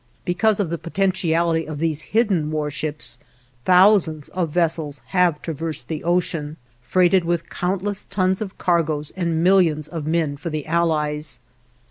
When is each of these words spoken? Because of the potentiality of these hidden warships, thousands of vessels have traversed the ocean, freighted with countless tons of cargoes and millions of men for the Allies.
Because 0.25 0.59
of 0.59 0.71
the 0.71 0.79
potentiality 0.79 1.67
of 1.67 1.77
these 1.77 2.01
hidden 2.01 2.49
warships, 2.49 3.19
thousands 3.65 4.29
of 4.29 4.49
vessels 4.49 4.99
have 5.09 5.39
traversed 5.43 5.89
the 5.89 6.03
ocean, 6.03 6.57
freighted 6.81 7.23
with 7.23 7.51
countless 7.51 8.05
tons 8.05 8.41
of 8.41 8.57
cargoes 8.57 9.11
and 9.15 9.43
millions 9.43 9.87
of 9.87 10.07
men 10.07 10.37
for 10.37 10.49
the 10.49 10.65
Allies. 10.65 11.39